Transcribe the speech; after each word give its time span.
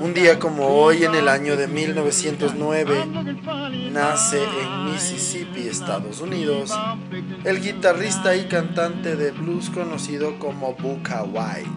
Un 0.00 0.14
día 0.14 0.38
como 0.38 0.66
hoy, 0.68 1.02
en 1.04 1.14
el 1.16 1.28
año 1.28 1.56
de 1.56 1.66
1909, 1.66 3.06
nace 3.90 4.44
en 4.44 4.84
Mississippi, 4.84 5.66
Estados 5.66 6.20
Unidos, 6.20 6.72
el 7.44 7.60
guitarrista 7.60 8.36
y 8.36 8.46
cantante 8.46 9.16
de 9.16 9.32
blues 9.32 9.70
conocido 9.70 10.38
como 10.38 10.74
Booker 10.74 11.22
White. 11.32 11.68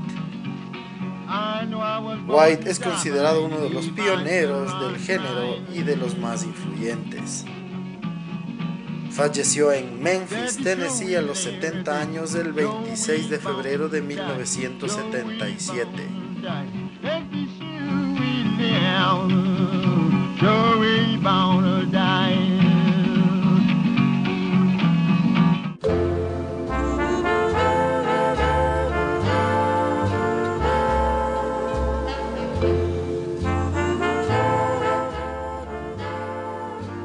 White 2.27 2.69
es 2.69 2.79
considerado 2.79 3.43
uno 3.45 3.59
de 3.59 3.71
los 3.71 3.87
pioneros 3.89 4.79
del 4.81 4.97
género 4.97 5.57
y 5.73 5.81
de 5.81 5.95
los 5.95 6.15
más 6.17 6.43
influyentes. 6.43 7.45
Falleció 9.11 9.71
en 9.71 10.01
Memphis, 10.01 10.57
Tennessee 10.57 11.15
a 11.15 11.21
los 11.21 11.39
70 11.39 11.99
años 11.99 12.33
del 12.33 12.53
26 12.53 13.29
de 13.29 13.39
febrero 13.39 13.89
de 13.89 14.01
1977. 14.01 15.89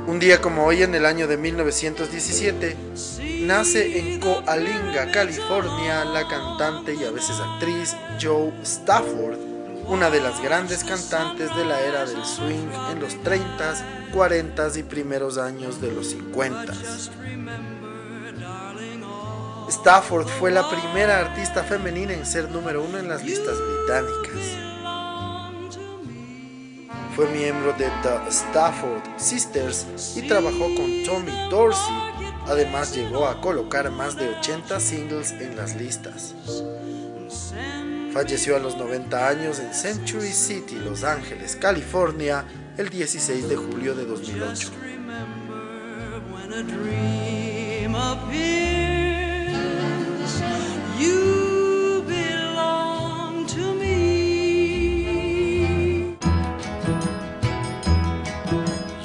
Un 0.06 0.20
día 0.20 0.40
como 0.40 0.64
hoy, 0.64 0.82
en 0.82 0.94
el 0.94 1.04
año 1.04 1.26
de 1.26 1.36
1917, 1.36 2.76
nace 3.42 3.98
en 3.98 4.20
Coalinga, 4.20 5.10
California, 5.12 6.04
la 6.04 6.26
cantante 6.28 6.94
y 6.94 7.04
a 7.04 7.10
veces 7.10 7.36
actriz 7.38 7.96
Joe 8.20 8.52
Stafford, 8.62 9.55
una 9.88 10.10
de 10.10 10.20
las 10.20 10.42
grandes 10.42 10.82
cantantes 10.82 11.54
de 11.54 11.64
la 11.64 11.80
era 11.80 12.04
del 12.04 12.24
swing 12.24 12.68
en 12.90 13.00
los 13.00 13.16
30s, 13.18 14.10
40s 14.12 14.76
y 14.78 14.82
primeros 14.82 15.38
años 15.38 15.80
de 15.80 15.92
los 15.92 16.14
50s. 16.16 17.10
Stafford 19.68 20.26
fue 20.26 20.50
la 20.50 20.68
primera 20.68 21.20
artista 21.20 21.62
femenina 21.62 22.12
en 22.12 22.24
ser 22.24 22.50
número 22.50 22.84
uno 22.84 22.98
en 22.98 23.08
las 23.08 23.24
listas 23.24 23.56
británicas. 23.58 24.66
Fue 27.14 27.26
miembro 27.28 27.72
de 27.72 27.88
The 28.02 28.28
Stafford 28.28 29.02
Sisters 29.16 29.86
y 30.16 30.22
trabajó 30.28 30.74
con 30.74 31.02
Tommy 31.04 31.32
Dorsey. 31.50 31.94
Además 32.46 32.94
llegó 32.94 33.26
a 33.26 33.40
colocar 33.40 33.90
más 33.90 34.16
de 34.16 34.28
80 34.28 34.78
singles 34.80 35.30
en 35.32 35.56
las 35.56 35.74
listas. 35.76 36.34
Falleció 38.16 38.56
a 38.56 38.58
los 38.58 38.78
90 38.78 39.28
años 39.28 39.58
en 39.58 39.74
Century 39.74 40.32
City, 40.32 40.76
Los 40.76 41.04
Ángeles, 41.04 41.54
California, 41.54 42.46
el 42.78 42.88
16 42.88 43.46
de 43.46 43.56
julio 43.56 43.94
de 43.94 44.06
2008. 44.06 44.70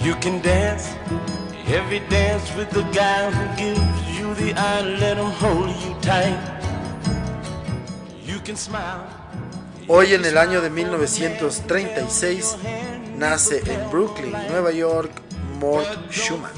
You 0.01 0.15
can 0.21 0.41
dance, 0.41 0.87
every 1.67 1.99
dance 2.07 2.49
with 2.55 2.69
the 2.69 2.83
guy 2.93 3.29
who 3.29 3.57
gives 3.57 4.17
you 4.17 4.33
the 4.35 4.53
eye, 4.57 4.81
let 5.01 5.17
him 5.17 5.31
hold 5.31 5.75
you 5.83 5.93
tight. 5.99 6.60
Hoy 9.87 10.13
en 10.13 10.25
el 10.25 10.37
año 10.37 10.61
de 10.61 10.69
1936 10.69 12.57
nace 13.17 13.61
en 13.65 13.89
Brooklyn, 13.91 14.31
Nueva 14.49 14.71
York, 14.71 15.11
Mort 15.59 16.11
Schumann. 16.11 16.51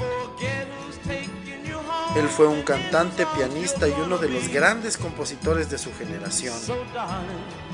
Él 2.16 2.28
fue 2.28 2.46
un 2.46 2.62
cantante, 2.62 3.26
pianista 3.36 3.88
y 3.88 3.92
uno 3.92 4.18
de 4.18 4.28
los 4.28 4.48
grandes 4.48 4.96
compositores 4.96 5.68
de 5.68 5.78
su 5.78 5.92
generación. 5.92 6.54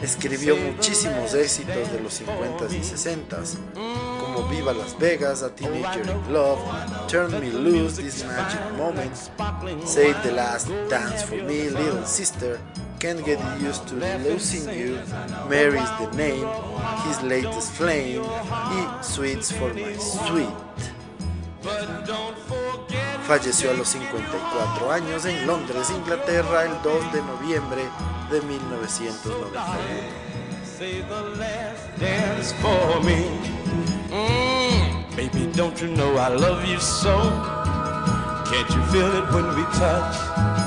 Escribió 0.03 0.57
muchísimos 0.57 1.35
éxitos 1.35 1.93
de 1.93 2.01
los 2.01 2.23
50s 2.23 2.73
y 2.73 2.81
60s, 2.81 3.59
como 4.19 4.49
Viva 4.49 4.73
Las 4.73 4.99
Vegas, 4.99 5.43
A 5.43 5.55
Teenager 5.55 6.07
in 6.07 6.33
Love, 6.33 6.59
Turn 7.07 7.39
Me 7.39 7.51
Loose, 7.51 8.03
This 8.03 8.25
Magic 8.25 8.61
Moment, 8.79 9.15
Save 9.85 10.17
the 10.23 10.33
Last 10.33 10.69
Dance 10.89 11.23
for 11.23 11.37
Me, 11.43 11.65
Little 11.65 12.07
Sister, 12.07 12.59
Can't 13.01 13.25
Get 13.25 13.41
Used 13.63 13.89
to 13.89 13.95
Losing 13.95 14.69
You, 14.79 14.99
Mary's 15.49 15.89
the 15.99 16.11
Name, 16.15 16.47
His 17.07 17.23
Latest 17.23 17.73
Flame 17.73 18.21
y 18.21 18.99
Sweets 19.01 19.51
for 19.53 19.73
My 19.73 19.95
Sweet. 19.95 20.53
Falleció 23.27 23.71
a 23.71 23.75
los 23.75 23.89
54 23.89 24.93
años 24.93 25.25
en 25.25 25.47
Londres, 25.47 25.89
Inglaterra, 25.89 26.65
el 26.65 26.83
2 26.83 27.13
de 27.15 27.23
noviembre 27.23 27.83
de 28.31 28.43
1991. 28.43 29.49
Say 30.63 31.01
the 31.01 31.23
last 31.39 31.99
dance 31.99 32.53
for 32.61 33.03
me. 33.03 33.31
Mm, 34.11 35.17
baby, 35.17 35.51
don't 35.57 35.81
you 35.81 35.89
know 35.89 36.19
I 36.19 36.29
love 36.29 36.67
you 36.67 36.79
so? 36.79 37.17
Can't 38.45 38.69
you 38.69 38.83
feel 38.93 39.11
it 39.17 39.33
when 39.33 39.49
we 39.57 39.63
touch? 39.79 40.60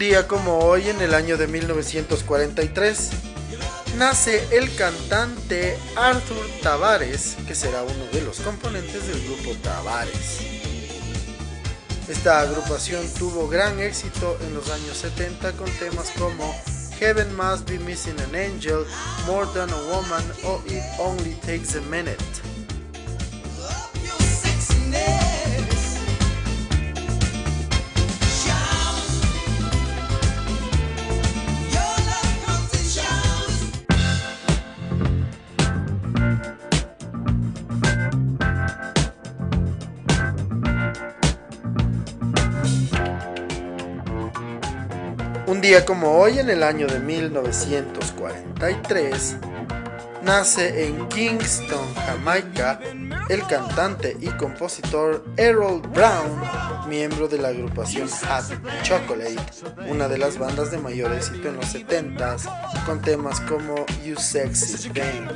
Día 0.00 0.26
como 0.26 0.60
hoy, 0.60 0.88
en 0.88 1.02
el 1.02 1.12
año 1.12 1.36
de 1.36 1.46
1943, 1.46 3.10
nace 3.98 4.42
el 4.50 4.74
cantante 4.74 5.76
Arthur 5.94 6.46
Tavares, 6.62 7.36
que 7.46 7.54
será 7.54 7.82
uno 7.82 8.06
de 8.10 8.22
los 8.22 8.40
componentes 8.40 9.06
del 9.06 9.22
grupo 9.26 9.54
Tavares. 9.62 10.38
Esta 12.08 12.40
agrupación 12.40 13.06
tuvo 13.18 13.46
gran 13.46 13.78
éxito 13.78 14.38
en 14.40 14.54
los 14.54 14.70
años 14.70 14.96
70 14.96 15.52
con 15.52 15.70
temas 15.72 16.10
como 16.18 16.50
Heaven 16.98 17.36
Must 17.36 17.68
Be 17.68 17.78
Missing 17.80 18.18
an 18.20 18.34
Angel, 18.34 18.86
More 19.26 19.46
Than 19.52 19.68
a 19.68 19.76
Woman 19.92 20.24
o 20.44 20.62
It 20.66 20.82
Only 20.98 21.34
Takes 21.44 21.76
a 21.76 21.82
Minute. 21.90 22.49
Como 45.86 46.18
hoy, 46.18 46.40
en 46.40 46.50
el 46.50 46.64
año 46.64 46.88
de 46.88 46.98
1943, 46.98 49.36
nace 50.22 50.86
en 50.86 51.08
Kingston, 51.08 51.94
Jamaica, 51.94 52.80
el 53.28 53.46
cantante 53.46 54.16
y 54.20 54.26
compositor 54.30 55.24
Errol 55.36 55.80
Brown, 55.80 56.40
miembro 56.88 57.28
de 57.28 57.38
la 57.38 57.46
agrupación 57.48 58.08
Hot 58.08 58.46
Chocolate, 58.82 59.36
una 59.88 60.08
de 60.08 60.18
las 60.18 60.38
bandas 60.38 60.72
de 60.72 60.78
mayor 60.78 61.12
éxito 61.12 61.48
en 61.48 61.56
los 61.56 61.72
70s, 61.72 62.48
con 62.84 63.00
temas 63.00 63.40
como 63.42 63.86
You 64.04 64.16
Sexy 64.16 64.90
Thing. 64.90 65.28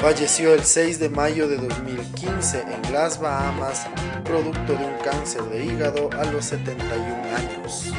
Falleció 0.00 0.54
el 0.54 0.64
6 0.64 0.98
de 0.98 1.08
mayo 1.08 1.48
de 1.48 1.56
2015 1.56 2.62
en 2.62 2.92
las 2.92 3.20
Bahamas, 3.20 3.86
producto 4.24 4.74
de 4.74 4.84
un 4.84 4.98
cáncer 5.04 5.42
de 5.44 5.64
hígado 5.64 6.10
a 6.12 6.24
los 6.24 6.44
71 6.46 7.36
años. 7.36 7.92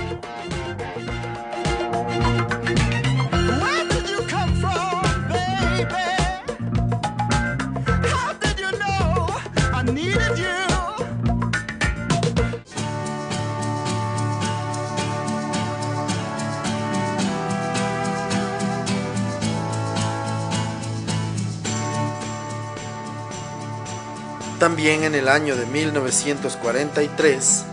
También 24.75 25.05
en 25.05 25.15
el 25.15 25.29
año 25.29 25.55
de 25.55 25.65
1943 25.67 27.63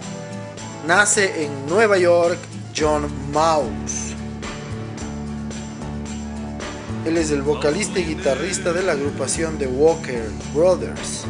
nace 0.86 1.44
en 1.44 1.66
Nueva 1.66 1.98
York 1.98 2.38
John 2.76 3.10
Mouse. 3.32 4.14
Él 7.04 7.16
es 7.16 7.32
el 7.32 7.42
vocalista 7.42 7.98
y 7.98 8.04
guitarrista 8.04 8.72
de 8.72 8.84
la 8.84 8.92
agrupación 8.92 9.58
The 9.58 9.66
Walker 9.66 10.30
Brothers, 10.54 11.24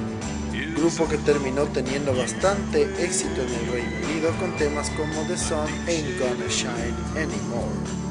grupo 0.76 1.08
que 1.08 1.16
terminó 1.16 1.62
teniendo 1.62 2.14
bastante 2.14 2.82
éxito 3.02 3.40
en 3.40 3.48
el 3.48 3.72
Reino 3.72 3.96
Unido 4.10 4.30
con 4.38 4.54
temas 4.58 4.90
como 4.90 5.26
The 5.26 5.38
Sun 5.38 5.68
Ain't 5.88 6.20
Gonna 6.20 6.48
Shine 6.50 6.94
Anymore. 7.16 8.02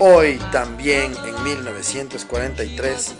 Hoy 0.00 0.40
también 0.50 1.14
en 1.24 1.44
1943 1.44 3.14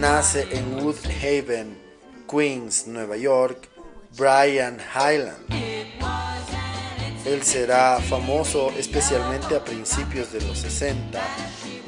nace 0.00 0.48
en 0.50 0.74
Woodhaven, 0.82 1.78
Queens, 2.28 2.88
Nueva 2.88 3.16
York, 3.16 3.68
Brian 4.16 4.78
Hyland. 4.92 5.46
Él 7.24 7.42
será 7.44 8.00
famoso 8.00 8.72
especialmente 8.76 9.54
a 9.54 9.62
principios 9.62 10.32
de 10.32 10.40
los 10.40 10.58
60, 10.58 11.20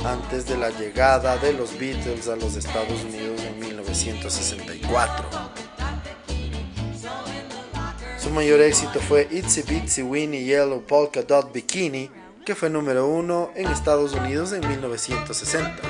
antes 0.04 0.46
de 0.46 0.56
la 0.56 0.70
llegada 0.70 1.36
de 1.38 1.52
los 1.52 1.76
Beatles 1.76 2.28
a 2.28 2.36
los 2.36 2.54
Estados 2.54 3.02
Unidos 3.02 3.40
en 3.40 3.59
1964. 3.90 5.24
Su 8.18 8.30
mayor 8.30 8.60
éxito 8.60 9.00
fue 9.00 9.26
Itsy 9.30 9.62
Bitsy 9.62 10.02
Winnie 10.02 10.44
Yellow 10.44 10.80
Polka 10.82 11.22
Dot 11.22 11.52
Bikini, 11.52 12.08
que 12.46 12.54
fue 12.54 12.70
número 12.70 13.08
uno 13.08 13.50
en 13.56 13.66
Estados 13.66 14.12
Unidos 14.14 14.52
en 14.52 14.66
1960. 14.68 15.82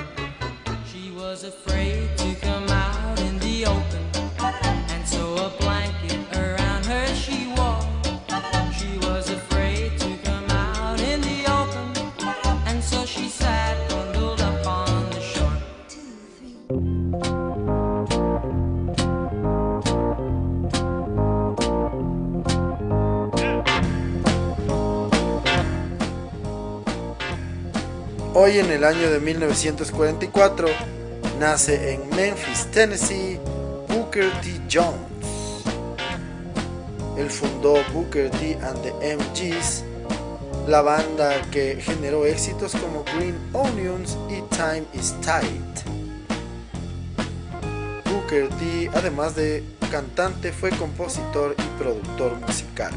Hoy 28.50 28.58
en 28.58 28.72
el 28.72 28.82
año 28.82 29.08
de 29.12 29.20
1944 29.20 30.66
nace 31.38 31.94
en 31.94 32.10
Memphis, 32.16 32.66
Tennessee, 32.72 33.38
Booker 33.86 34.28
T. 34.40 34.60
Jones. 34.68 35.62
Él 37.16 37.30
fundó 37.30 37.76
Booker 37.92 38.28
T 38.28 38.58
and 38.60 38.82
the 38.82 39.16
MGs, 39.16 39.84
la 40.66 40.82
banda 40.82 41.40
que 41.52 41.80
generó 41.80 42.26
éxitos 42.26 42.72
como 42.72 43.04
Green 43.16 43.38
Onions 43.52 44.18
y 44.28 44.42
Time 44.56 44.84
is 44.94 45.14
Tight. 45.20 45.86
Booker 48.10 48.48
T, 48.48 48.90
además 48.92 49.36
de 49.36 49.62
cantante, 49.92 50.50
fue 50.50 50.70
compositor 50.70 51.54
y 51.56 51.80
productor 51.80 52.34
musical. 52.40 52.94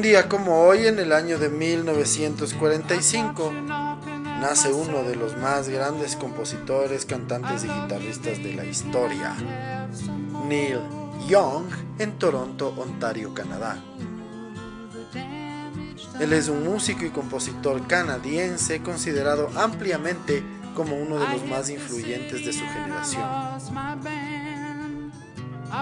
Un 0.00 0.04
día 0.04 0.30
como 0.30 0.62
hoy, 0.62 0.86
en 0.86 0.98
el 0.98 1.12
año 1.12 1.38
de 1.38 1.50
1945, 1.50 3.52
nace 4.40 4.72
uno 4.72 5.02
de 5.02 5.14
los 5.14 5.36
más 5.36 5.68
grandes 5.68 6.16
compositores, 6.16 7.04
cantantes 7.04 7.64
y 7.64 7.68
guitarristas 7.68 8.42
de 8.42 8.54
la 8.54 8.64
historia, 8.64 9.36
Neil 10.48 10.80
Young, 11.28 11.66
en 11.98 12.18
Toronto, 12.18 12.72
Ontario, 12.78 13.34
Canadá. 13.34 13.76
Él 16.18 16.32
es 16.32 16.48
un 16.48 16.64
músico 16.64 17.04
y 17.04 17.10
compositor 17.10 17.86
canadiense 17.86 18.82
considerado 18.82 19.50
ampliamente 19.54 20.42
como 20.74 20.96
uno 20.96 21.18
de 21.18 21.28
los 21.28 21.44
más 21.44 21.68
influyentes 21.68 22.46
de 22.46 22.54
su 22.54 22.64
generación. 22.64 23.28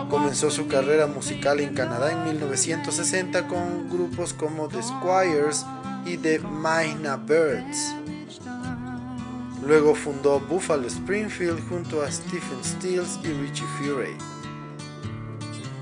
Comenzó 0.06 0.50
su 0.50 0.68
carrera 0.68 1.06
musical 1.06 1.60
en 1.60 1.74
Canadá 1.74 2.12
en 2.12 2.24
1960 2.24 3.46
con 3.48 3.90
grupos 3.90 4.32
como 4.32 4.68
The 4.68 4.82
Squires 4.82 5.66
y 6.06 6.16
The 6.16 6.38
Myna 6.38 7.16
Birds. 7.16 7.94
Luego 9.66 9.94
fundó 9.94 10.40
Buffalo 10.40 10.86
Springfield 10.86 11.68
junto 11.68 12.02
a 12.02 12.10
Stephen 12.10 12.64
Stills 12.64 13.18
y 13.22 13.28
Richie 13.28 13.66
Furay. 13.78 14.16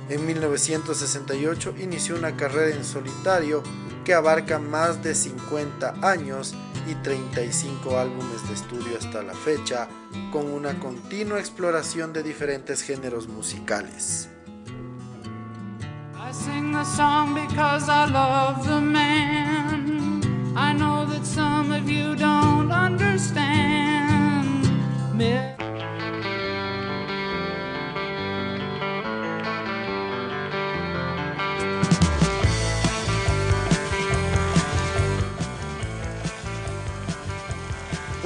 En 0.09 0.27
1968 0.27 1.75
inició 1.79 2.17
una 2.17 2.37
carrera 2.37 2.75
en 2.75 2.85
solitario 2.85 3.63
que 4.05 4.15
abarca 4.15 4.59
más 4.59 5.03
de 5.03 5.15
50 5.15 5.97
años 6.03 6.55
y 6.89 6.95
35 6.97 7.99
álbumes 7.99 8.47
de 8.49 8.55
estudio 8.55 8.97
hasta 8.99 9.23
la 9.23 9.35
fecha, 9.35 9.89
con 10.33 10.51
una 10.51 10.79
continua 10.79 11.39
exploración 11.39 12.13
de 12.13 12.23
diferentes 12.23 12.83
géneros 12.83 13.29
musicales. 13.29 14.29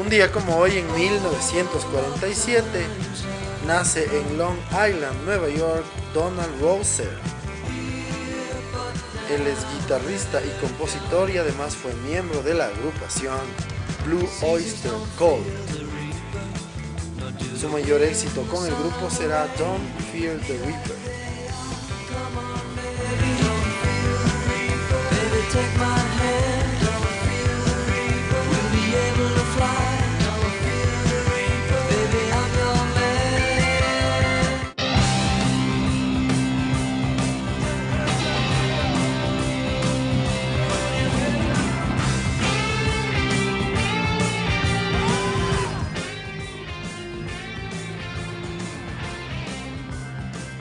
Un 0.00 0.09
día 0.09 0.33
como 0.33 0.57
hoy, 0.57 0.78
en 0.78 0.90
1947, 0.95 2.87
nace 3.66 4.04
en 4.04 4.38
Long 4.38 4.57
Island, 4.71 5.25
Nueva 5.26 5.50
York, 5.50 5.85
Donald 6.14 6.59
Roser. 6.59 7.19
Él 9.30 9.47
es 9.47 9.59
guitarrista 9.75 10.40
y 10.42 10.49
compositor 10.59 11.28
y 11.28 11.37
además 11.37 11.76
fue 11.76 11.92
miembro 12.09 12.42
de 12.42 12.54
la 12.54 12.69
agrupación 12.69 13.38
Blue 14.07 14.26
Oyster 14.40 14.90
Cult. 15.19 15.47
Su 17.61 17.69
mayor 17.69 18.00
éxito 18.00 18.42
con 18.45 18.66
el 18.66 18.75
grupo 18.75 19.11
será 19.11 19.47
Don't 19.59 20.00
Fear 20.12 20.38
the 20.47 20.57
Reaper. 20.64 20.97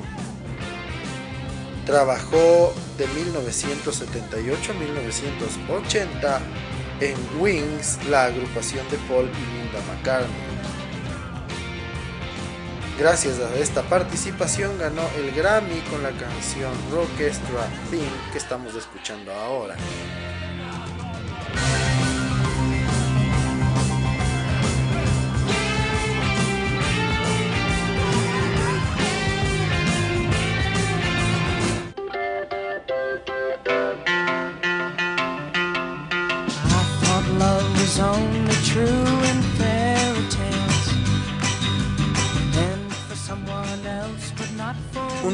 Trabajó 1.86 2.74
de 2.98 3.08
1978 3.08 4.74
a 4.74 4.76
1980 4.76 6.42
en 7.00 7.16
Wings, 7.40 7.98
la 8.10 8.26
agrupación 8.26 8.86
de 8.92 8.98
Paul 9.08 9.30
y 9.30 9.58
Linda 9.58 9.80
McCartney. 9.88 10.55
Gracias 12.98 13.40
a 13.40 13.54
esta 13.56 13.82
participación 13.84 14.78
ganó 14.80 15.02
el 15.18 15.32
Grammy 15.32 15.82
con 15.92 16.02
la 16.02 16.12
canción 16.12 16.72
Rockestra 16.92 17.68
Theme 17.90 18.08
que 18.32 18.38
estamos 18.38 18.74
escuchando 18.74 19.34
ahora. 19.34 19.76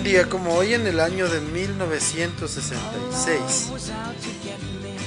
Un 0.02 0.06
día 0.06 0.28
como 0.28 0.56
hoy 0.56 0.74
en 0.74 0.88
el 0.88 1.00
año 1.00 1.30
de 1.30 1.40
1966, 1.40 3.70
was 3.72 3.92
out 3.92 4.16
to 4.16 4.30
get 4.44 4.58
me. 4.82 4.98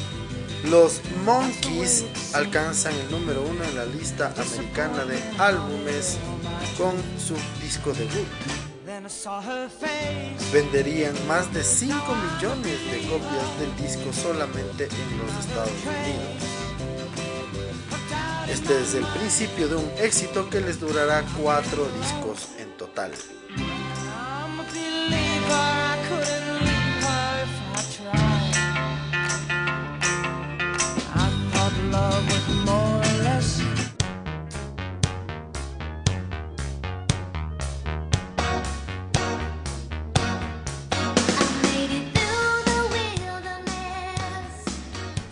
los 0.71 1.01
Monkeys 1.25 2.05
alcanzan 2.33 2.95
el 2.95 3.11
número 3.11 3.43
uno 3.43 3.65
en 3.65 3.75
la 3.75 3.87
lista 3.87 4.33
americana 4.37 5.05
de 5.05 5.21
álbumes 5.39 6.17
con 6.79 6.95
su 7.19 7.35
disco 7.61 7.93
debut. 7.93 8.29
Venderían 10.53 11.15
más 11.27 11.53
de 11.53 11.65
5 11.65 11.97
millones 11.97 12.79
de 12.89 13.01
copias 13.09 13.59
del 13.59 13.75
disco 13.77 14.13
solamente 14.13 14.85
en 14.85 15.19
los 15.19 15.29
Estados 15.45 15.73
Unidos. 15.83 16.41
Este 18.49 18.81
es 18.81 18.95
el 18.95 19.05
principio 19.07 19.67
de 19.67 19.75
un 19.75 19.91
éxito 19.99 20.49
que 20.49 20.61
les 20.61 20.79
durará 20.79 21.25
cuatro 21.43 21.89
discos 22.01 22.51
en 22.61 22.71
total. 22.77 23.11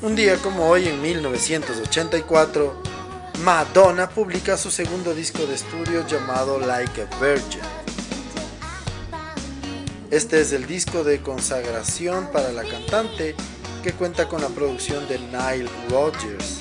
Un 0.02 0.16
día 0.16 0.37
como 0.38 0.68
hoy 0.68 0.88
en 0.88 1.00
1984, 1.00 2.82
Madonna 3.44 4.08
publica 4.11 4.56
su 4.56 4.70
segundo 4.70 5.14
disco 5.14 5.46
de 5.46 5.54
estudio 5.54 6.06
llamado 6.06 6.58
Like 6.58 7.02
a 7.02 7.20
Virgin. 7.20 7.81
Este 10.12 10.42
es 10.42 10.52
el 10.52 10.66
disco 10.66 11.04
de 11.04 11.23
consagración 11.23 12.28
para 12.35 12.52
la 12.52 12.64
cantante 12.64 13.35
que 13.83 13.95
cuenta 13.95 14.28
con 14.28 14.42
la 14.42 14.49
producción 14.49 15.09
de 15.09 15.19
Nile 15.19 15.71
Rodgers. 15.88 16.61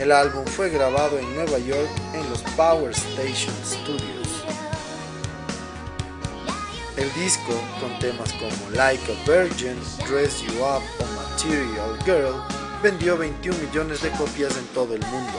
El 0.00 0.10
álbum 0.10 0.44
fue 0.44 0.68
grabado 0.68 1.16
en 1.16 1.32
Nueva 1.36 1.60
York 1.60 1.88
en 2.14 2.28
los 2.28 2.42
Power 2.56 2.90
Station 2.90 3.54
Studios. 3.64 4.44
El 6.96 7.14
disco, 7.14 7.52
con 7.78 7.96
temas 8.00 8.32
como 8.32 8.68
Like 8.72 9.12
a 9.12 9.30
Virgin, 9.30 9.78
Dress 10.08 10.42
You 10.42 10.54
Up 10.54 10.82
o 10.98 11.04
Material 11.22 11.96
Girl, 12.04 12.34
vendió 12.82 13.16
21 13.16 13.56
millones 13.60 14.02
de 14.02 14.10
copias 14.10 14.56
en 14.56 14.66
todo 14.74 14.92
el 14.92 15.06
mundo. 15.06 15.38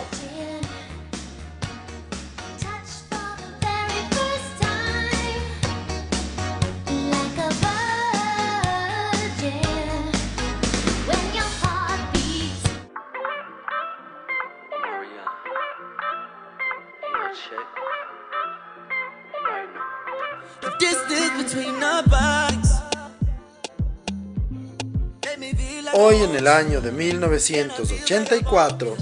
Hoy 26.09 26.23
en 26.23 26.35
el 26.35 26.47
año 26.47 26.81
de 26.81 26.91
1984, 26.91 28.97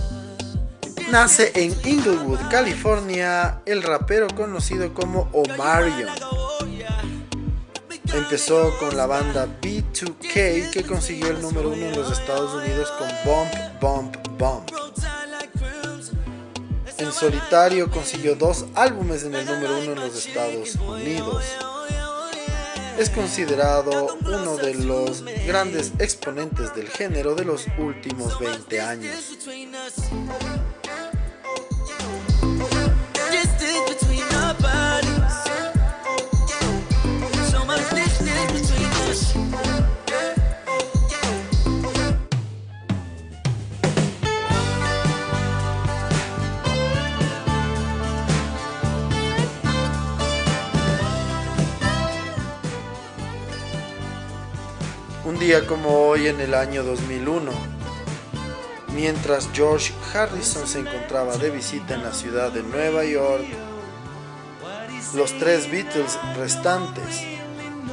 nace 1.10 1.54
en 1.56 1.74
Inglewood, 1.86 2.38
California, 2.52 3.62
el 3.66 3.82
rapero 3.82 4.28
conocido 4.36 4.94
como 4.94 5.30
Omarion. 5.32 6.10
Empezó 8.14 8.78
con 8.78 8.98
la 8.98 9.06
banda 9.06 9.48
B2K 9.62 10.70
que 10.70 10.84
consiguió 10.86 11.30
el 11.30 11.42
número 11.42 11.70
uno 11.70 11.86
en 11.86 11.96
los 11.96 12.12
Estados 12.12 12.54
Unidos 12.54 12.92
con 13.00 13.08
Bump, 13.24 13.54
Bump, 13.80 14.18
Bump. 14.38 14.70
En 16.98 17.14
solitario 17.14 17.90
consiguió 17.90 18.36
dos 18.36 18.66
álbumes 18.76 19.24
en 19.24 19.34
el 19.34 19.46
número 19.46 19.80
uno 19.80 19.94
en 19.94 20.02
los 20.02 20.28
Estados 20.28 20.76
Unidos. 20.76 21.46
Es 22.98 23.12
considerado 23.12 24.18
uno 24.26 24.58
de 24.58 24.74
los 24.74 25.24
grandes 25.46 25.92
exponentes 26.00 26.74
del 26.74 26.90
género 26.90 27.36
de 27.36 27.46
los 27.46 27.68
últimos 27.78 28.40
20 28.40 28.82
años. 28.82 29.38
Día 55.48 55.66
como 55.66 56.10
hoy 56.10 56.28
en 56.28 56.42
el 56.42 56.54
año 56.54 56.84
2001, 56.84 57.52
mientras 58.94 59.48
George 59.54 59.94
Harrison 60.14 60.68
se 60.68 60.80
encontraba 60.80 61.38
de 61.38 61.52
visita 61.52 61.96
en 61.96 62.04
la 62.04 62.12
ciudad 62.14 62.52
de 62.52 62.64
Nueva 62.64 63.06
York, 63.06 63.46
los 65.16 65.32
tres 65.38 65.72
Beatles 65.72 66.20
restantes, 66.36 67.24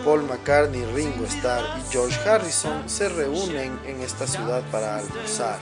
Paul 0.04 0.25
McCartney, 0.25 0.84
Ringo 0.96 1.26
Starr 1.26 1.64
y 1.78 1.92
George 1.92 2.28
Harrison, 2.28 2.88
se 2.88 3.08
reúnen 3.08 3.78
en 3.87 4.00
esta 4.00 4.26
ciudad 4.26 4.64
para 4.73 4.96
almorzar. 4.96 5.61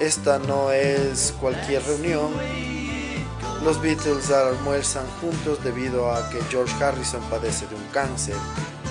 Esta 0.00 0.40
no 0.40 0.72
es 0.72 1.32
cualquier 1.40 1.84
reunión. 1.84 2.32
Los 3.64 3.80
Beatles 3.80 4.30
almuerzan 4.30 5.06
juntos 5.20 5.62
debido 5.62 6.12
a 6.12 6.28
que 6.30 6.42
George 6.50 6.74
Harrison 6.82 7.22
padece 7.30 7.66
de 7.68 7.76
un 7.76 7.86
cáncer 7.92 8.34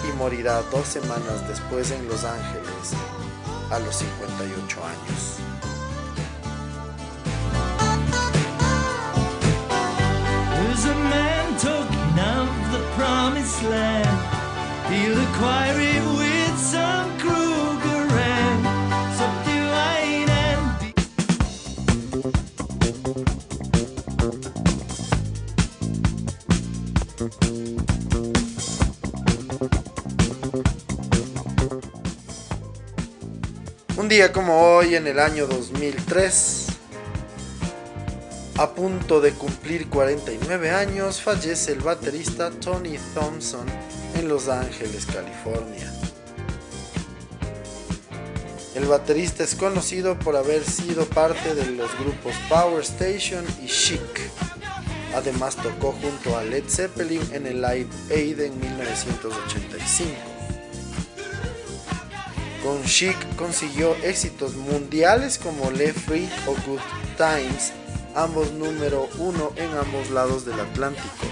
y 0.08 0.18
morirá 0.18 0.62
dos 0.72 0.88
semanas 0.88 1.46
después 1.48 1.92
en 1.92 2.08
Los 2.08 2.24
Ángeles 2.24 2.94
a 3.70 3.80
los 3.80 3.96
58 3.96 4.80
años. 4.86 5.42
Día 34.12 34.34
como 34.34 34.76
hoy, 34.76 34.96
en 34.96 35.08
el 35.08 35.20
año 35.20 35.48
2003, 35.48 36.66
a 38.58 38.70
punto 38.72 39.22
de 39.22 39.32
cumplir 39.32 39.88
49 39.88 40.70
años, 40.70 41.22
fallece 41.22 41.72
el 41.72 41.80
baterista 41.80 42.52
Tony 42.52 42.98
Thompson 43.14 43.66
en 44.16 44.28
Los 44.28 44.50
Ángeles, 44.50 45.06
California. 45.06 45.90
El 48.76 48.84
baterista 48.84 49.46
es 49.46 49.56
conocido 49.56 50.20
por 50.20 50.36
haber 50.36 50.66
sido 50.66 51.06
parte 51.06 51.56
de 51.56 51.68
los 51.68 51.98
grupos 51.98 52.36
Power 52.50 52.82
Station 52.82 53.46
y 53.64 53.68
Chic. 53.68 54.20
Además 55.16 55.56
tocó 55.56 55.94
junto 55.94 56.38
a 56.38 56.44
Led 56.44 56.66
Zeppelin 56.68 57.22
en 57.32 57.48
el 57.48 57.62
Live 57.62 57.88
Aid 58.10 58.42
en 58.42 58.60
1985. 58.60 60.31
Con 62.64 62.84
Chic 62.84 63.18
consiguió 63.38 63.96
éxitos 64.04 64.56
mundiales 64.56 65.40
como 65.40 65.72
Le 65.72 65.94
Freak 65.94 66.30
o 66.48 66.52
Good 66.68 66.80
Times, 67.18 67.74
ambos 68.16 68.52
número 68.52 69.10
uno 69.18 69.52
en 69.56 69.76
ambos 69.76 70.12
lados 70.12 70.46
del 70.46 70.60
Atlántico. 70.60 71.31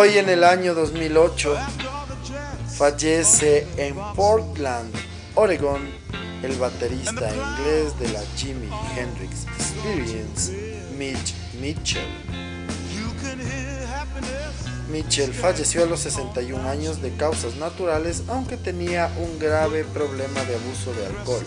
Hoy 0.00 0.16
en 0.16 0.28
el 0.28 0.44
año 0.44 0.74
2008 0.74 1.56
fallece 2.76 3.66
en 3.76 3.96
Portland, 4.14 4.94
Oregon, 5.34 5.90
el 6.40 6.54
baterista 6.54 7.28
inglés 7.34 7.98
de 7.98 8.08
la 8.10 8.20
Jimi 8.36 8.68
Hendrix 8.96 9.44
Experience, 9.56 10.86
Mitch 10.96 11.34
Mitchell. 11.60 12.06
Mitchell 14.88 15.34
falleció 15.34 15.82
a 15.82 15.86
los 15.86 15.98
61 15.98 16.68
años 16.68 17.02
de 17.02 17.12
causas 17.16 17.56
naturales, 17.56 18.22
aunque 18.28 18.56
tenía 18.56 19.10
un 19.18 19.40
grave 19.40 19.82
problema 19.82 20.44
de 20.44 20.54
abuso 20.54 20.94
de 20.94 21.06
alcohol. 21.06 21.44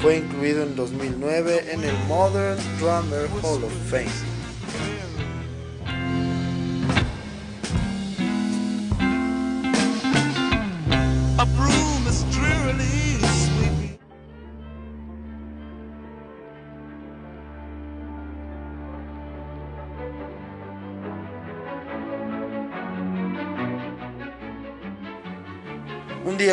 Fue 0.00 0.16
incluido 0.16 0.62
en 0.62 0.76
2009 0.76 1.72
en 1.74 1.84
el 1.84 1.94
Modern 2.08 2.58
Drummer 2.78 3.28
Hall 3.42 3.64
of 3.64 3.72
Fame. 3.90 4.31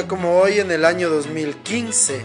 Como 0.08 0.38
hoy, 0.39 0.60
en 0.60 0.69
el 0.71 0.86
año 0.86 1.10
2015, 1.10 2.23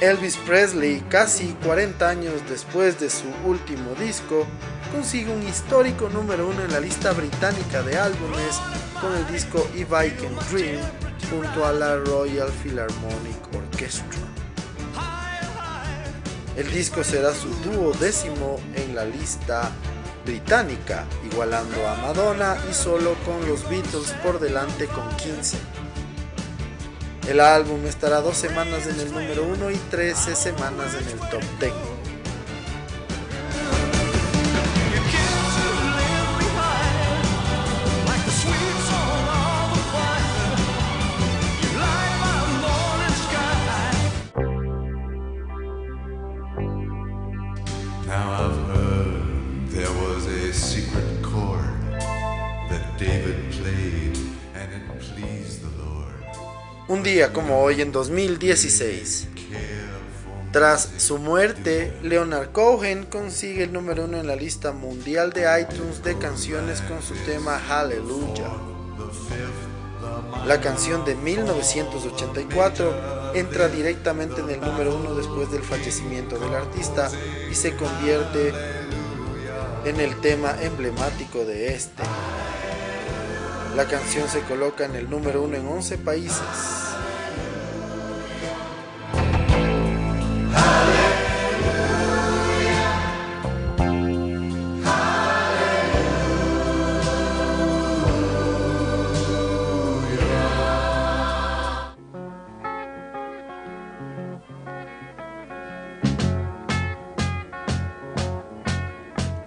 Elvis 0.00 0.36
Presley, 0.36 1.02
casi 1.08 1.56
40 1.64 2.06
años 2.06 2.34
después 2.48 3.00
de 3.00 3.08
su 3.08 3.24
último 3.44 3.94
disco, 3.94 4.46
consigue 4.92 5.32
un 5.32 5.42
histórico 5.42 6.10
número 6.10 6.46
uno 6.48 6.62
en 6.62 6.72
la 6.72 6.80
lista 6.80 7.12
británica 7.12 7.82
de 7.82 7.96
álbumes 7.96 8.60
con 9.00 9.14
el 9.16 9.26
disco 9.32 9.66
If 9.74 9.88
I 9.88 10.10
Can 10.10 10.36
Dream 10.52 10.78
junto 11.30 11.64
a 11.64 11.72
la 11.72 11.96
Royal 11.96 12.50
Philharmonic 12.62 13.54
Orchestra. 13.54 14.20
El 16.56 16.70
disco 16.70 17.02
será 17.02 17.32
su 17.34 17.48
duodécimo 17.62 18.60
en 18.74 18.94
la 18.94 19.06
lista 19.06 19.70
británica, 20.26 21.06
igualando 21.24 21.88
a 21.88 21.96
Madonna 21.96 22.56
y 22.70 22.74
solo 22.74 23.14
con 23.24 23.48
los 23.48 23.66
Beatles 23.70 24.12
por 24.22 24.38
delante 24.38 24.86
con 24.86 25.08
15. 25.16 25.83
El 27.28 27.40
álbum 27.40 27.86
estará 27.86 28.20
dos 28.20 28.36
semanas 28.36 28.86
en 28.86 29.00
el 29.00 29.10
número 29.10 29.44
1 29.44 29.70
y 29.70 29.76
13 29.90 30.36
semanas 30.36 30.94
en 30.94 31.08
el 31.08 31.18
top 31.30 31.42
10. 31.58 31.72
Like 38.06 38.24
the 38.24 38.30
sweet 38.30 38.78
song 38.88 39.28
of 39.28 39.72
a 39.72 39.80
choir. 39.90 40.58
You 41.62 41.70
light 41.80 42.14
my 42.20 42.38
morning 42.64 43.16
sky. 43.24 43.94
Now 48.06 48.26
I've 48.32 48.60
heard 48.68 49.68
there 49.70 49.92
was 50.04 50.26
a 50.26 50.52
secret 50.52 51.22
chord 51.22 51.80
that 52.68 52.84
David 52.98 53.50
played 53.50 54.18
and 54.54 54.68
it 54.74 54.84
pleased. 55.00 55.33
Un 56.86 57.02
día 57.02 57.32
como 57.32 57.62
hoy 57.62 57.80
en 57.80 57.92
2016. 57.92 59.28
Tras 60.52 60.86
su 60.98 61.16
muerte, 61.16 61.94
Leonard 62.02 62.52
Cohen 62.52 63.06
consigue 63.06 63.64
el 63.64 63.72
número 63.72 64.04
uno 64.04 64.18
en 64.18 64.26
la 64.26 64.36
lista 64.36 64.72
mundial 64.72 65.32
de 65.32 65.46
iTunes 65.62 66.04
de 66.04 66.18
canciones 66.18 66.82
con 66.82 67.02
su 67.02 67.14
tema 67.24 67.58
Hallelujah. 67.58 68.52
La 70.46 70.60
canción 70.60 71.06
de 71.06 71.14
1984 71.14 73.32
entra 73.34 73.68
directamente 73.68 74.42
en 74.42 74.50
el 74.50 74.60
número 74.60 74.94
uno 74.94 75.14
después 75.14 75.50
del 75.50 75.62
fallecimiento 75.62 76.38
del 76.38 76.54
artista 76.54 77.10
y 77.50 77.54
se 77.54 77.74
convierte 77.76 78.52
en 79.86 80.00
el 80.00 80.20
tema 80.20 80.54
emblemático 80.60 81.46
de 81.46 81.74
este. 81.74 82.02
La 83.76 83.86
canción 83.86 84.28
se 84.28 84.40
coloca 84.42 84.84
en 84.84 84.94
el 84.94 85.10
número 85.10 85.42
uno 85.42 85.56
en 85.56 85.66
11 85.66 85.98
países. 85.98 86.40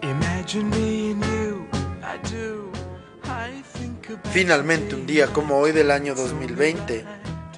Imagine 0.02 0.87
Finalmente, 4.32 4.96
un 4.96 5.08
día 5.08 5.28
como 5.28 5.58
hoy 5.58 5.72
del 5.72 5.90
año 5.90 6.14
2020, 6.14 7.06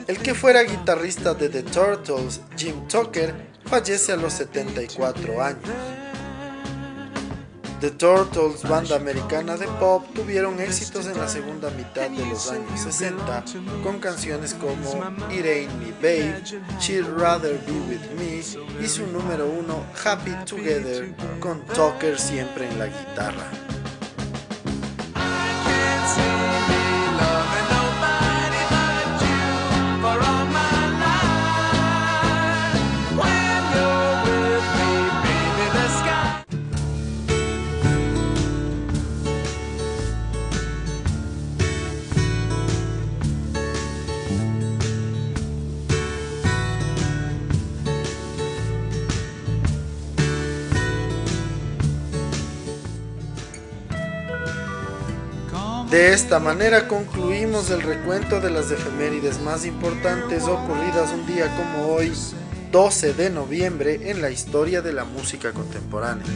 el 0.08 0.18
que 0.20 0.34
fuera 0.34 0.64
guitarrista 0.64 1.34
de 1.34 1.50
The 1.50 1.64
Turtles, 1.64 2.42
Jim 2.58 2.88
Tucker, 2.88 3.34
fallece 3.66 4.14
a 4.14 4.16
los 4.16 4.34
74 4.34 5.42
años. 5.42 5.70
The 7.80 7.92
Turtles, 7.92 8.64
banda 8.64 8.98
americana 8.98 9.56
de 9.56 9.66
pop, 9.80 10.06
tuvieron 10.14 10.60
éxitos 10.60 11.08
en 11.08 11.18
la 11.18 11.30
segunda 11.30 11.70
mitad 11.70 12.10
de 12.10 12.26
los 12.26 12.52
años 12.52 12.78
60 12.78 13.46
con 13.84 14.00
canciones 14.00 14.54
como 14.54 15.00
It 15.32 15.46
Ain't 15.46 15.72
Me 15.76 15.92
Babe, 15.94 16.44
She'd 16.80 17.06
Rather 17.18 17.58
Be 17.66 17.72
With 17.72 18.02
Me 18.18 18.84
y 18.84 18.88
su 18.88 19.08
número 19.08 19.48
uno 19.48 19.86
Happy 20.04 20.36
Together 20.46 21.16
con 21.40 21.66
Tucker 21.68 22.20
siempre 22.20 22.70
en 22.70 22.80
la 22.80 22.88
guitarra. 22.88 23.50
De 55.90 56.14
esta 56.14 56.40
manera 56.40 56.88
concluimos 56.88 57.72
el 57.72 57.82
recuento 57.82 58.40
de 58.40 58.52
las 58.52 58.70
efemérides 58.70 59.42
más 59.42 59.66
importantes 59.66 60.44
ocurridas 60.44 61.12
un 61.12 61.26
día 61.26 61.48
como 61.56 61.88
hoy, 61.88 62.14
12 62.72 63.14
de 63.14 63.32
noviembre, 63.32 64.12
en 64.12 64.22
la 64.22 64.30
historia 64.30 64.84
de 64.84 64.94
la 64.94 65.04
música 65.04 65.52
contemporánea. 65.52 66.28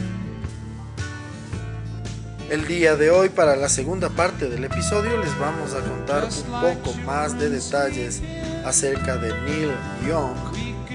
El 2.49 2.65
día 2.65 2.95
de 2.95 3.11
hoy, 3.11 3.29
para 3.29 3.55
la 3.55 3.69
segunda 3.69 4.09
parte 4.09 4.49
del 4.49 4.63
episodio, 4.63 5.21
les 5.21 5.37
vamos 5.37 5.75
a 5.75 5.81
contar 5.81 6.23
un 6.25 6.61
poco 6.61 6.97
más 7.05 7.37
de 7.39 7.51
detalles 7.51 8.23
acerca 8.65 9.17
de 9.17 9.39
Neil 9.41 9.71
Young, 10.07 10.35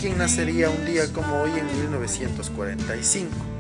quien 0.01 0.19
nacería 0.19 0.69
un 0.69 0.85
día 0.85 1.05
como 1.13 1.43
hoy 1.43 1.53
en 1.57 1.67
1945. 1.81 3.58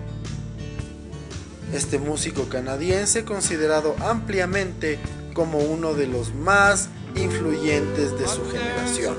Este 1.72 1.98
músico 1.98 2.48
canadiense 2.48 3.24
considerado 3.24 3.94
ampliamente 4.00 4.98
como 5.34 5.58
uno 5.58 5.94
de 5.94 6.06
los 6.06 6.34
más 6.34 6.88
influyentes 7.14 8.18
de 8.18 8.26
su 8.26 8.42
generación. 8.50 9.16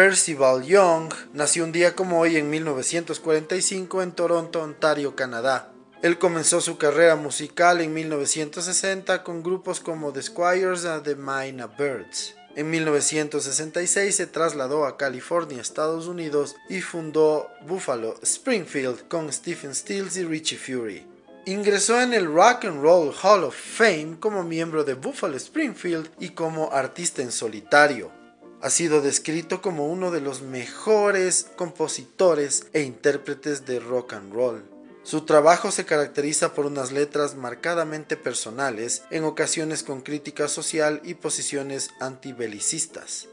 Percival 0.00 0.62
Young 0.62 1.12
nació 1.34 1.62
un 1.62 1.72
día 1.72 1.94
como 1.94 2.20
hoy 2.20 2.38
en 2.38 2.48
1945 2.48 4.00
en 4.00 4.12
Toronto, 4.12 4.62
Ontario, 4.62 5.14
Canadá. 5.14 5.74
Él 6.00 6.18
comenzó 6.18 6.62
su 6.62 6.78
carrera 6.78 7.16
musical 7.16 7.82
en 7.82 7.92
1960 7.92 9.22
con 9.22 9.42
grupos 9.42 9.78
como 9.78 10.10
The 10.10 10.22
Squires 10.22 10.86
and 10.86 11.02
the 11.02 11.16
Mina 11.16 11.66
Birds. 11.66 12.34
En 12.56 12.70
1966 12.70 14.16
se 14.16 14.26
trasladó 14.26 14.86
a 14.86 14.96
California, 14.96 15.60
Estados 15.60 16.06
Unidos 16.06 16.56
y 16.70 16.80
fundó 16.80 17.48
Buffalo 17.66 18.14
Springfield 18.22 19.06
con 19.06 19.30
Stephen 19.30 19.74
Stills 19.74 20.16
y 20.16 20.24
Richie 20.24 20.56
Fury. 20.56 21.06
Ingresó 21.44 22.00
en 22.00 22.14
el 22.14 22.24
Rock 22.24 22.64
and 22.64 22.80
Roll 22.82 23.14
Hall 23.22 23.44
of 23.44 23.54
Fame 23.54 24.16
como 24.18 24.44
miembro 24.44 24.82
de 24.82 24.94
Buffalo 24.94 25.36
Springfield 25.36 26.08
y 26.18 26.30
como 26.30 26.72
artista 26.72 27.20
en 27.20 27.32
solitario. 27.32 28.18
Ha 28.62 28.68
sido 28.68 29.00
descrito 29.00 29.62
como 29.62 29.86
uno 29.86 30.10
de 30.10 30.20
los 30.20 30.42
mejores 30.42 31.46
compositores 31.56 32.66
e 32.74 32.82
intérpretes 32.82 33.64
de 33.64 33.80
rock 33.80 34.12
and 34.12 34.34
roll. 34.34 34.64
Su 35.02 35.22
trabajo 35.22 35.70
se 35.70 35.86
caracteriza 35.86 36.52
por 36.52 36.66
unas 36.66 36.92
letras 36.92 37.34
marcadamente 37.34 38.18
personales, 38.18 39.02
en 39.10 39.24
ocasiones 39.24 39.82
con 39.82 40.02
crítica 40.02 40.46
social 40.46 41.00
y 41.04 41.14
posiciones 41.14 41.90
antibelicistas. 42.00 43.28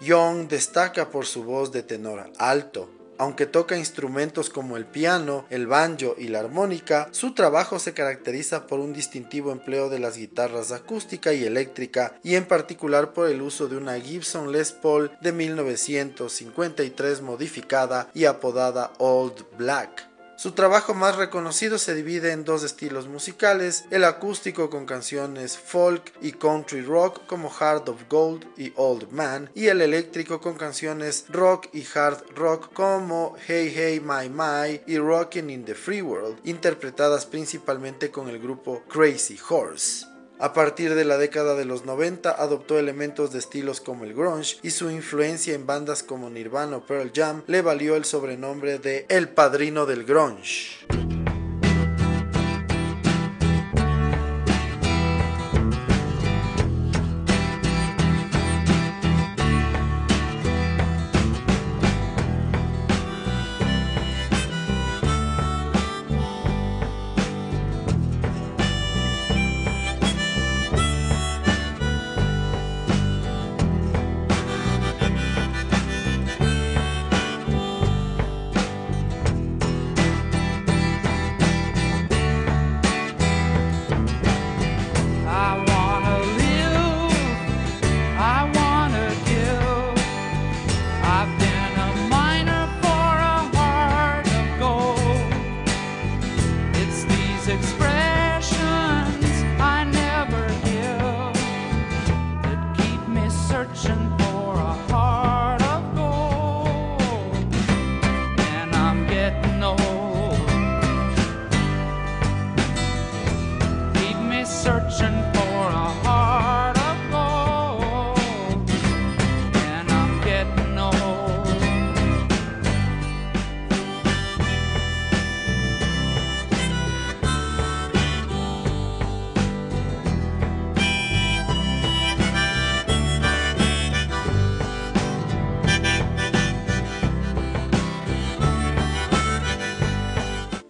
Young 0.00 0.48
destaca 0.48 1.10
por 1.10 1.26
su 1.26 1.44
voz 1.44 1.70
de 1.70 1.84
tenor 1.84 2.32
alto. 2.38 2.90
Aunque 3.22 3.46
toca 3.46 3.78
instrumentos 3.78 4.50
como 4.50 4.76
el 4.76 4.84
piano, 4.84 5.46
el 5.48 5.68
banjo 5.68 6.16
y 6.18 6.26
la 6.26 6.40
armónica, 6.40 7.06
su 7.12 7.34
trabajo 7.34 7.78
se 7.78 7.94
caracteriza 7.94 8.66
por 8.66 8.80
un 8.80 8.92
distintivo 8.92 9.52
empleo 9.52 9.88
de 9.88 10.00
las 10.00 10.16
guitarras 10.16 10.72
acústica 10.72 11.32
y 11.32 11.44
eléctrica 11.44 12.18
y 12.24 12.34
en 12.34 12.46
particular 12.46 13.12
por 13.12 13.28
el 13.28 13.40
uso 13.40 13.68
de 13.68 13.76
una 13.76 13.94
Gibson 14.00 14.50
Les 14.50 14.72
Paul 14.72 15.12
de 15.20 15.30
1953 15.30 17.22
modificada 17.22 18.10
y 18.12 18.24
apodada 18.24 18.90
Old 18.98 19.46
Black. 19.56 20.11
Su 20.42 20.50
trabajo 20.50 20.92
más 20.92 21.14
reconocido 21.14 21.78
se 21.78 21.94
divide 21.94 22.32
en 22.32 22.44
dos 22.44 22.64
estilos 22.64 23.06
musicales, 23.06 23.84
el 23.92 24.02
acústico 24.02 24.70
con 24.70 24.86
canciones 24.86 25.56
folk 25.56 26.12
y 26.20 26.32
country 26.32 26.82
rock 26.82 27.24
como 27.28 27.48
Heart 27.48 27.88
of 27.90 28.08
Gold 28.08 28.44
y 28.56 28.72
Old 28.74 29.12
Man, 29.12 29.50
y 29.54 29.68
el 29.68 29.80
eléctrico 29.80 30.40
con 30.40 30.56
canciones 30.56 31.26
rock 31.28 31.68
y 31.72 31.86
hard 31.94 32.24
rock 32.34 32.72
como 32.72 33.36
Hey 33.46 33.72
Hey 33.72 34.00
My 34.00 34.28
My 34.28 34.80
y 34.92 34.98
Rockin' 34.98 35.48
in 35.48 35.64
the 35.64 35.76
Free 35.76 36.02
World, 36.02 36.40
interpretadas 36.42 37.24
principalmente 37.24 38.10
con 38.10 38.28
el 38.28 38.40
grupo 38.40 38.82
Crazy 38.88 39.38
Horse. 39.48 40.11
A 40.42 40.54
partir 40.54 40.96
de 40.96 41.04
la 41.04 41.18
década 41.18 41.54
de 41.54 41.64
los 41.64 41.84
90 41.84 42.28
adoptó 42.28 42.76
elementos 42.76 43.30
de 43.30 43.38
estilos 43.38 43.80
como 43.80 44.02
el 44.02 44.12
grunge 44.12 44.58
y 44.64 44.70
su 44.70 44.90
influencia 44.90 45.54
en 45.54 45.66
bandas 45.66 46.02
como 46.02 46.30
Nirvana 46.30 46.78
o 46.78 46.80
Pearl 46.80 47.12
Jam 47.14 47.44
le 47.46 47.62
valió 47.62 47.94
el 47.94 48.04
sobrenombre 48.04 48.80
de 48.80 49.06
El 49.08 49.28
Padrino 49.28 49.86
del 49.86 50.02
Grunge. 50.02 51.21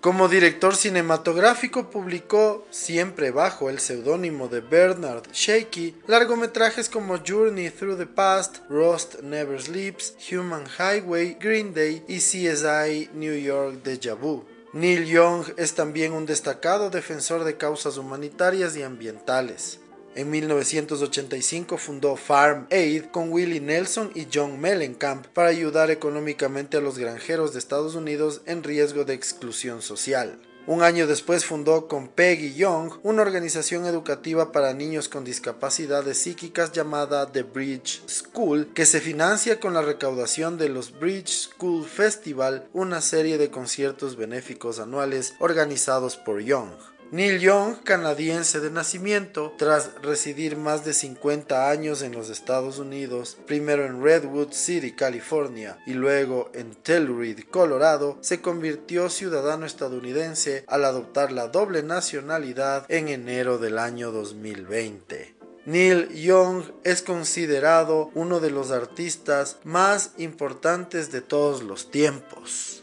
Como 0.03 0.27
director 0.27 0.75
cinematográfico 0.75 1.88
publicó, 1.88 2.67
siempre 2.73 3.31
bajo 3.31 3.71
el 3.71 3.79
seudónimo 3.79 4.49
de 4.49 4.59
Bernard 4.59 5.31
Shaky, 5.33 5.95
largometrajes 6.09 6.88
como 6.88 7.21
Journey 7.25 7.71
Through 7.71 7.99
the 7.99 8.07
Past, 8.07 8.69
Rust 8.69 9.21
Never 9.21 9.62
Sleeps, 9.62 10.17
Human 10.29 10.65
Highway, 10.67 11.37
Green 11.41 11.73
Day 11.73 12.03
y 12.09 12.17
CSI 12.17 13.11
New 13.15 13.38
York 13.38 13.85
Deja 13.85 14.15
Vu. 14.15 14.45
Neil 14.73 15.07
Young 15.07 15.45
es 15.57 15.75
también 15.77 16.15
un 16.15 16.27
destacado 16.27 16.91
defensor 16.91 17.45
de 17.45 17.57
causas 17.57 17.97
humanitarias 17.97 18.77
y 18.77 18.83
ambientales. 18.83 19.82
En 20.14 20.31
1985 20.31 21.79
fundó 21.79 22.16
Farm 22.16 22.66
Aid 22.70 23.07
con 23.07 23.33
Willie 23.33 23.61
Nelson 23.61 24.11
y 24.14 24.27
John 24.33 24.61
Mellencamp 24.61 25.27
para 25.29 25.48
ayudar 25.48 25.90
económicamente 25.90 26.77
a 26.77 26.81
los 26.83 26.98
granjeros 26.98 27.55
de 27.55 27.59
Estados 27.59 27.94
Unidos 27.94 28.42
en 28.44 28.62
riesgo 28.62 29.07
de 29.07 29.14
exclusión 29.14 29.81
social. 29.81 30.38
Un 30.66 30.83
año 30.83 31.07
después 31.07 31.44
fundó 31.46 31.88
con 31.88 32.07
Peggy 32.09 32.55
Young 32.55 32.92
una 33.03 33.22
organización 33.22 33.85
educativa 33.87 34.53
para 34.53 34.75
niños 34.75 35.09
con 35.09 35.25
discapacidades 35.25 36.18
psíquicas 36.18 36.70
llamada 36.72 37.33
The 37.33 37.42
Bridge 37.42 38.03
School, 38.07 38.68
que 38.72 38.87
se 38.87 39.01
financia 39.01 39.59
con 39.59 39.75
la 39.75 39.83
recaudación 39.83 40.59
de 40.59 40.68
los 40.68 40.96
Bridge 41.01 41.48
School 41.48 41.85
Festival, 41.85 42.68
una 42.75 43.01
serie 43.01 43.38
de 43.38 43.51
conciertos 43.51 44.16
benéficos 44.16 44.79
anuales 44.79 45.35
organizados 45.40 46.16
por 46.16 46.40
Young. 46.40 46.70
Neil 47.12 47.40
Young, 47.40 47.83
canadiense 47.85 48.59
de 48.61 48.70
nacimiento, 48.70 49.53
tras 49.59 49.90
residir 50.01 50.57
más 50.57 50.83
de 50.87 50.94
50 50.94 51.68
años 51.68 52.01
en 52.01 52.12
los 52.12 52.31
Estados 52.31 52.79
Unidos, 52.79 53.37
primero 53.46 53.85
en 53.85 54.03
Redwood 54.03 54.53
City, 54.53 54.92
California, 54.92 55.77
y 55.87 55.92
luego 55.92 56.51
en 56.55 56.75
Telluride, 56.75 57.44
Colorado, 57.44 58.16
se 58.22 58.40
convirtió 58.40 59.11
ciudadano 59.11 59.66
estadounidense 59.66 60.64
al 60.68 60.87
adoptar 60.87 61.33
la 61.33 61.48
doble 61.48 61.83
nacionalidad 61.83 62.87
en 62.88 63.09
enero 63.09 63.59
del 63.59 63.77
año 63.77 64.11
2020. 64.11 65.35
Neil 65.66 66.09
Young 66.14 66.62
es 66.83 67.03
considerado 67.03 68.11
uno 68.14 68.40
de 68.40 68.48
los 68.48 68.70
artistas 68.70 69.59
más 69.64 70.12
importantes 70.16 71.12
de 71.12 71.20
todos 71.20 71.62
los 71.62 71.90
tiempos. 71.90 72.83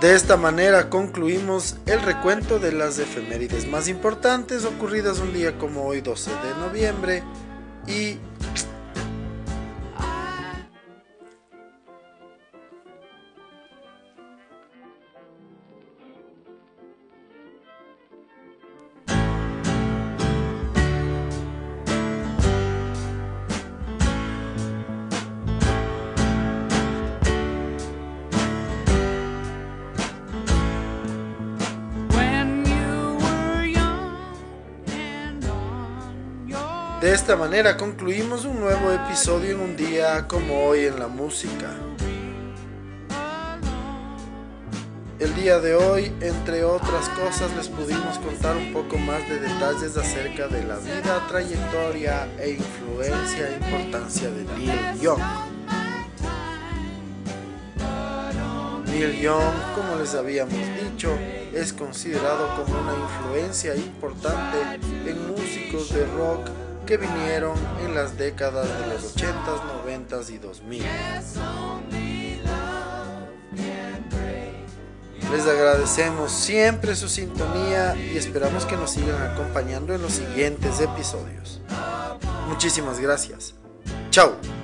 De 0.00 0.14
esta 0.14 0.38
manera 0.38 0.88
concluimos 0.88 1.76
el 1.84 2.00
recuento 2.00 2.58
de 2.58 2.72
las 2.72 2.98
efemérides 2.98 3.68
más 3.68 3.86
importantes 3.86 4.64
ocurridas 4.64 5.18
un 5.18 5.34
día 5.34 5.58
como 5.58 5.84
hoy 5.84 6.00
12 6.00 6.30
de 6.30 6.54
noviembre 6.58 7.22
y 7.86 8.16
de 37.00 37.14
esta 37.14 37.34
manera 37.34 37.78
concluimos 37.78 38.44
un 38.44 38.60
nuevo 38.60 38.92
episodio 38.92 39.52
en 39.52 39.60
un 39.60 39.76
día 39.76 40.28
como 40.28 40.66
hoy 40.66 40.84
en 40.84 40.98
la 40.98 41.08
música. 41.08 41.70
El 45.18 45.34
día 45.34 45.60
de 45.60 45.74
hoy, 45.74 46.12
entre 46.20 46.64
otras 46.64 47.08
cosas, 47.10 47.54
les 47.56 47.68
pudimos 47.68 48.18
contar 48.18 48.56
un 48.56 48.72
poco 48.74 48.98
más 48.98 49.26
de 49.30 49.38
detalles 49.38 49.96
acerca 49.96 50.48
de 50.48 50.62
la 50.64 50.76
vida, 50.76 51.26
trayectoria 51.28 52.28
e 52.38 52.50
influencia 52.50 53.48
e 53.48 53.54
importancia 53.54 54.30
de 54.30 54.44
Neil 54.44 55.00
Young. 55.00 55.20
Neil 58.86 59.20
Young, 59.20 59.54
como 59.74 59.96
les 59.98 60.14
habíamos 60.14 60.52
dicho, 60.52 61.16
es 61.54 61.72
considerado 61.72 62.56
como 62.56 62.78
una 62.78 62.92
influencia 62.92 63.74
importante 63.74 64.78
en 65.06 65.28
músicos 65.28 65.94
de 65.94 66.04
rock 66.06 66.50
que 66.90 66.96
vinieron 66.96 67.56
en 67.84 67.94
las 67.94 68.18
décadas 68.18 68.66
de 68.80 68.86
los 68.88 69.14
80s, 69.16 69.60
90s 69.86 70.30
y 70.30 70.38
2000. 70.38 70.82
Les 75.30 75.46
agradecemos 75.46 76.32
siempre 76.32 76.96
su 76.96 77.08
sintonía 77.08 77.94
y 77.94 78.16
esperamos 78.16 78.66
que 78.66 78.76
nos 78.76 78.90
sigan 78.90 79.22
acompañando 79.22 79.94
en 79.94 80.02
los 80.02 80.14
siguientes 80.14 80.80
episodios. 80.80 81.62
Muchísimas 82.48 82.98
gracias. 82.98 83.54
Chao. 84.10 84.59